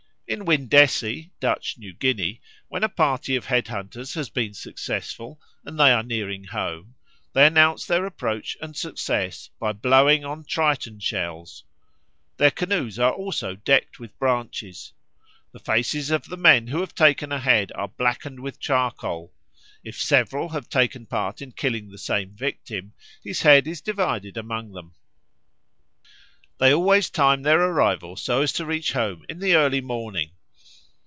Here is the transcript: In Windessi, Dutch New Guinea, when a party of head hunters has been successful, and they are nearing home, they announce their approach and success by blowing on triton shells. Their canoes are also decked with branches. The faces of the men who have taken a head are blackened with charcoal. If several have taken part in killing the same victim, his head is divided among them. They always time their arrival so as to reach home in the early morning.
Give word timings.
In 0.27 0.45
Windessi, 0.45 1.29
Dutch 1.41 1.77
New 1.77 1.91
Guinea, 1.91 2.39
when 2.69 2.85
a 2.85 2.87
party 2.89 3.35
of 3.35 3.47
head 3.47 3.67
hunters 3.67 4.13
has 4.13 4.29
been 4.29 4.53
successful, 4.53 5.41
and 5.65 5.77
they 5.77 5.91
are 5.91 6.03
nearing 6.03 6.45
home, 6.45 6.95
they 7.33 7.45
announce 7.45 7.85
their 7.85 8.05
approach 8.05 8.55
and 8.61 8.73
success 8.73 9.49
by 9.59 9.73
blowing 9.73 10.23
on 10.23 10.45
triton 10.45 11.01
shells. 11.01 11.65
Their 12.37 12.49
canoes 12.49 12.97
are 12.97 13.11
also 13.11 13.55
decked 13.55 13.99
with 13.99 14.17
branches. 14.19 14.93
The 15.51 15.59
faces 15.59 16.11
of 16.11 16.23
the 16.29 16.37
men 16.37 16.67
who 16.67 16.79
have 16.79 16.95
taken 16.95 17.33
a 17.33 17.39
head 17.39 17.73
are 17.75 17.89
blackened 17.89 18.39
with 18.39 18.57
charcoal. 18.57 19.33
If 19.83 20.01
several 20.01 20.47
have 20.51 20.69
taken 20.69 21.07
part 21.07 21.41
in 21.41 21.51
killing 21.51 21.89
the 21.91 21.97
same 21.97 22.29
victim, 22.37 22.93
his 23.21 23.41
head 23.41 23.67
is 23.67 23.81
divided 23.81 24.37
among 24.37 24.71
them. 24.71 24.93
They 26.59 26.75
always 26.75 27.09
time 27.09 27.41
their 27.41 27.59
arrival 27.59 28.15
so 28.17 28.43
as 28.43 28.53
to 28.53 28.67
reach 28.67 28.93
home 28.93 29.25
in 29.27 29.39
the 29.39 29.55
early 29.55 29.81
morning. 29.81 30.29